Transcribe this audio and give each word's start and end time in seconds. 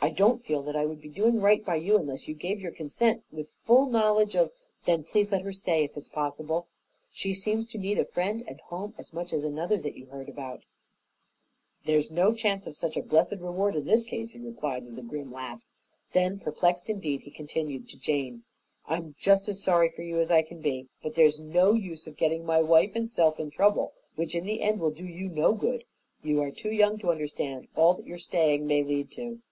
I 0.00 0.08
don't 0.08 0.42
feel 0.42 0.62
that 0.62 0.76
I 0.76 0.86
would 0.86 1.02
be 1.02 1.10
doing 1.10 1.42
right 1.42 1.62
by 1.62 1.74
you 1.74 1.98
unless 1.98 2.26
you 2.26 2.32
gave 2.34 2.58
your 2.58 2.72
consent 2.72 3.22
with 3.30 3.50
full 3.66 3.84
knowledge 3.84 4.34
of" 4.34 4.50
"Then 4.86 5.04
please 5.04 5.30
let 5.30 5.42
her 5.42 5.52
stay, 5.52 5.84
if 5.84 5.94
it 5.94 6.00
is 6.04 6.08
possible. 6.08 6.68
She 7.12 7.34
seems 7.34 7.66
to 7.66 7.76
need 7.78 7.98
a 7.98 8.06
friend 8.06 8.42
and 8.46 8.60
home 8.62 8.94
as 8.96 9.12
much 9.12 9.30
as 9.30 9.44
another 9.44 9.76
that 9.76 9.94
you 9.94 10.06
heard 10.06 10.30
about." 10.30 10.62
"There's 11.84 12.10
no 12.10 12.32
chance 12.32 12.66
of 12.66 12.78
such 12.78 12.96
a 12.96 13.02
blessed 13.02 13.40
reward 13.40 13.76
in 13.76 13.84
this 13.84 14.04
case," 14.04 14.30
he 14.30 14.38
replied, 14.38 14.86
with 14.86 14.98
a 14.98 15.02
grim 15.02 15.30
laugh. 15.30 15.66
Then, 16.14 16.38
perplexed 16.38 16.88
indeed, 16.88 17.24
he 17.24 17.30
continued 17.30 17.90
to 17.90 17.98
Jane, 17.98 18.44
"I'm 18.86 19.16
just 19.18 19.50
as 19.50 19.62
sorry 19.62 19.90
for 19.90 20.00
you 20.02 20.18
as 20.18 20.30
I 20.30 20.40
can 20.40 20.62
be, 20.62 20.88
but 21.02 21.12
there's 21.14 21.38
no 21.38 21.74
use 21.74 22.06
of 22.06 22.16
getting 22.16 22.46
my 22.46 22.62
wife 22.62 22.92
and 22.94 23.12
self 23.12 23.38
in 23.38 23.50
trouble 23.50 23.92
which 24.16 24.34
in 24.34 24.44
the 24.46 24.62
end 24.62 24.80
will 24.80 24.92
do 24.92 25.04
you 25.04 25.28
no 25.28 25.52
good. 25.52 25.84
You 26.22 26.40
are 26.40 26.50
too 26.50 26.72
young 26.72 26.96
to 27.00 27.10
understand 27.10 27.68
all 27.76 27.92
that 27.92 28.06
your 28.06 28.16
staying 28.16 28.66
may 28.66 28.82
lead 28.82 29.10
to." 29.12 29.42